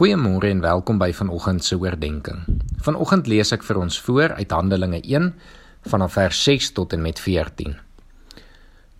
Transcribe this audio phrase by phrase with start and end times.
[0.00, 2.38] Goeiemôre en welkom by vanoggend se oordeenking.
[2.80, 5.26] Vanoggend lees ek vir ons voor uit Handelinge 1
[5.92, 7.74] vanaf vers 6 tot en met 14.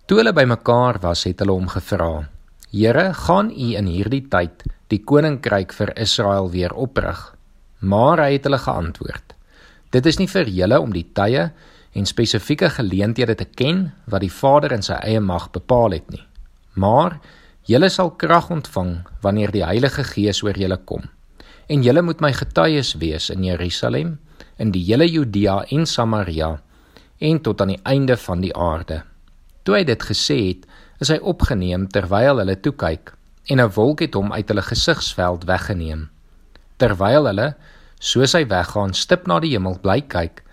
[0.05, 2.27] Toe hulle bymekaar was, het hulle hom gevra:
[2.69, 4.61] "Here, gaan U in hierdie tyd
[4.93, 7.33] die koninkryk vir Israel weer oprig?"
[7.79, 9.33] Maar hy het hulle geantwoord:
[9.89, 11.49] "Dit is nie vir julle om die tye
[11.97, 16.27] en spesifieke geleenthede te ken wat die Vader in sy eie mag bepaal het nie.
[16.73, 17.17] Maar
[17.69, 21.03] Julle sal krag ontvang wanneer die Heilige Gees oor julle kom.
[21.69, 24.17] En julle moet my getuies wees in Jerusalem,
[24.57, 26.55] in die hele Judea en Samaria
[27.21, 29.03] en tot aan die einde van die aarde.
[29.63, 30.63] Toe hy dit gesê het,
[31.01, 33.13] is hy opgeneem terwyl hulle toe kyk
[33.49, 36.09] en 'n wolk het hom uit hulle gesigsveld weggeneem.
[36.77, 37.55] Terwyl hulle,
[37.99, 40.43] soos hy weggaan, stip na die hemel bly kyk,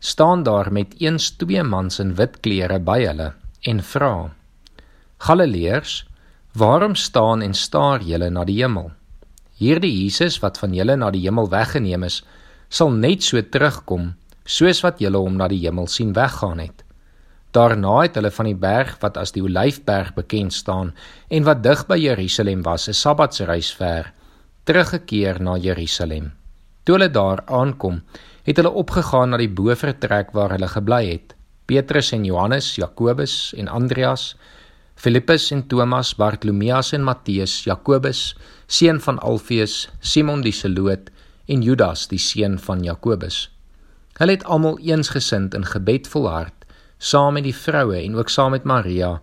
[0.00, 4.30] staan daar met eens twee mans in wit klere by hulle en vra:
[5.18, 6.04] Galileërs,
[6.58, 8.88] Waarom staan en staar julle na die hemel?
[9.60, 12.16] Hierdie Jesus wat van julle na die hemel weggeneem is,
[12.68, 14.08] sal net so terugkom
[14.42, 16.82] soos wat julle hom na die hemel sien weggaan het.
[17.54, 20.90] Daarna het hulle van die berg wat as die Olyfberg bekend staan
[21.30, 24.12] en wat dig by Jerusalem was, 'n Sabbatsreis ver,
[24.64, 26.32] teruggekeer na Jerusalem.
[26.82, 28.02] Toe hulle daar aankom,
[28.42, 31.36] het hulle opgegaan na die bovertrek waar hulle gebly het.
[31.66, 34.34] Petrus en Johannes, Jakobus en Andreas
[34.98, 38.34] Filippus en Thomas, Bartolomeus en Matteus, Jakobus,
[38.66, 41.12] seun van Alfeus, Simon die Seloot
[41.46, 43.44] en Judas die seun van Jakobus.
[44.18, 46.66] Hulle het almal eensgesind in gebed volhard,
[46.98, 49.20] saam met die vroue en ook saam met Maria,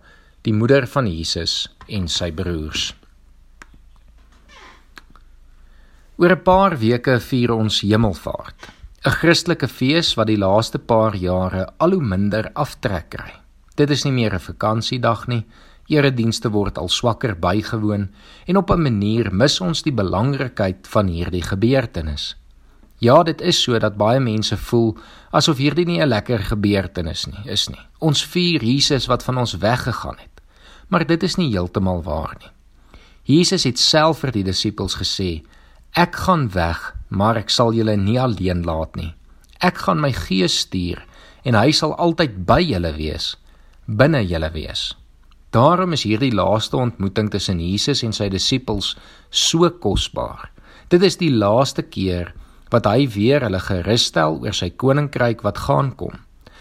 [0.48, 2.94] die moeder van Jesus en sy broers.
[6.16, 8.72] Oor 'n paar weke vier ons Hemelvaart,
[9.04, 13.45] 'n Christelike fees wat die laaste paar jare al hoe minder aftrek kry.
[13.76, 15.44] Dit is nie meer 'n vakansiedag nie.
[15.86, 18.08] Eredienste word al swakker bygewoon
[18.46, 22.36] en op 'n manier mis ons die belangrikheid van hierdie gebeurtenis.
[22.98, 24.96] Ja, dit is so dat baie mense voel
[25.30, 27.80] asof hierdie nie 'n lekker gebeurtenis nie, is nie.
[27.98, 30.40] Ons vier Jesus wat van ons weggegaan het.
[30.88, 32.50] Maar dit is nie heeltemal waar nie.
[33.22, 35.42] Jesus het self vir die disippels gesê:
[35.92, 39.14] "Ek gaan weg, maar ek sal julle nie alleen laat nie.
[39.60, 41.04] Ek gaan my Gees stuur
[41.44, 43.36] en hy sal altyd by julle wees."
[43.86, 44.96] Binne julle wees.
[45.54, 48.96] Daarom is hierdie laaste ontmoeting tussen Jesus en sy disippels
[49.30, 50.50] so kosbaar.
[50.90, 52.34] Dit is die laaste keer
[52.70, 56.18] wat hy weer hulle gerus stel oor sy koninkryk wat gaan kom.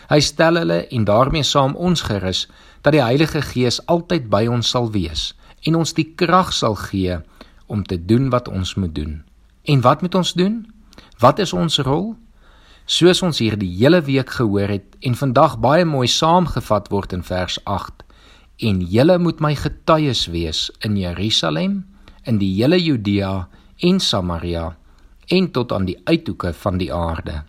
[0.09, 2.45] Hy stel hulle en daarmee saam ons gerus
[2.85, 5.33] dat die Heilige Gees altyd by ons sal wees
[5.65, 7.17] en ons die krag sal gee
[7.65, 9.23] om te doen wat ons moet doen.
[9.65, 10.61] En wat moet ons doen?
[11.19, 12.13] Wat is ons rol?
[12.85, 17.23] Soos ons hier die hele week gehoor het en vandag baie mooi saamgevat word in
[17.25, 18.03] vers 8
[18.69, 21.79] en julle moet my getuies wees in Jerusalem
[22.29, 23.47] in die hele Judea
[23.81, 24.75] en Samaria
[25.33, 27.41] en tot aan die uithoeke van die aarde.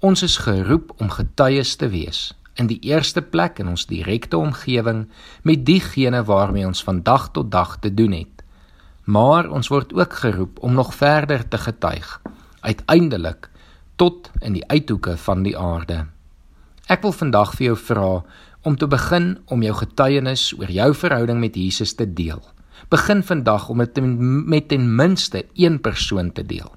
[0.00, 5.04] Ons is geroep om getuies te wees in die eerste plek in ons direkte omgewing
[5.44, 8.40] met diegene waarmee ons van dag tot dag te doen het.
[9.04, 12.20] Maar ons word ook geroep om nog verder te getuig
[12.60, 13.50] uiteindelik
[13.96, 16.06] tot in die uithoeke van die aarde.
[16.86, 18.10] Ek wil vandag vir jou vra
[18.66, 22.42] om te begin om jou getuienis oor jou verhouding met Jesus te deel.
[22.92, 26.68] Begin vandag om dit met ten minste een persoon te deel.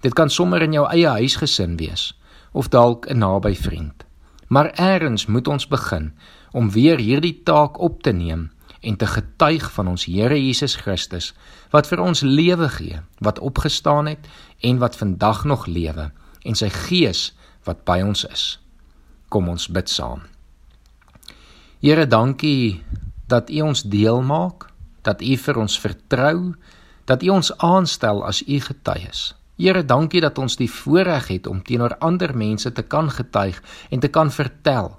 [0.00, 2.12] Dit kan sommer in jou eie huisgesin wees
[2.52, 4.04] of dalk 'n naby vriend.
[4.48, 6.12] Maar eers moet ons begin
[6.52, 11.34] om weer hierdie taak op te neem en te getuig van ons Here Jesus Christus
[11.70, 14.28] wat vir ons lewe gee, wat opgestaan het
[14.60, 16.10] en wat vandag nog lewe
[16.48, 17.28] en sy gees
[17.68, 18.44] wat by ons is.
[19.28, 20.24] Kom ons bid saam.
[21.84, 22.80] Here, dankie
[23.28, 24.70] dat U ons deel maak,
[25.06, 26.54] dat U vir ons vertrou,
[27.06, 29.34] dat U ons aanstel as U getuies.
[29.58, 33.60] Here, dankie dat ons die voorreg het om teenoor ander mense te kan getuig
[33.90, 34.96] en te kan vertel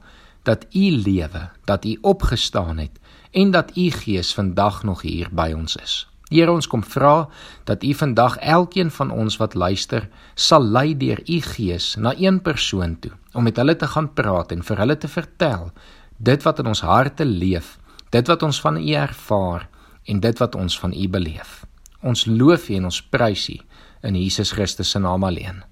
[0.47, 2.99] dat U lewe, dat U opgestaan het
[3.31, 6.05] en dat U Gees vandag nog hier by ons is.
[6.29, 7.27] Here ons kom vra
[7.65, 10.05] dat U vandag elkeen van ons wat luister
[10.35, 14.53] sal lei deur U Gees na een persoon toe om met hulle te gaan praat
[14.53, 15.71] en vir hulle te vertel
[16.17, 17.77] dit wat in ons harte leef,
[18.11, 19.67] dit wat ons van U ervaar
[20.05, 21.65] en dit wat ons van U beleef.
[22.01, 23.59] Ons loof U en ons prys U
[24.03, 25.63] in Jesus Christus se naam alleen.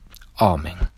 [0.41, 0.96] Amen.